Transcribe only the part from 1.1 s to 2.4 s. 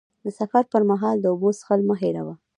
د اوبو څښل مه هېروه.